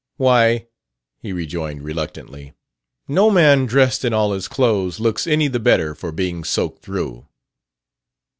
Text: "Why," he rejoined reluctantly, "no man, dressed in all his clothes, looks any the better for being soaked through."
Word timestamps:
"Why," 0.17 0.65
he 1.19 1.31
rejoined 1.31 1.83
reluctantly, 1.83 2.53
"no 3.07 3.29
man, 3.29 3.67
dressed 3.67 4.03
in 4.03 4.13
all 4.13 4.31
his 4.33 4.47
clothes, 4.47 4.99
looks 4.99 5.27
any 5.27 5.47
the 5.47 5.59
better 5.59 5.93
for 5.93 6.11
being 6.11 6.43
soaked 6.43 6.81
through." 6.81 7.27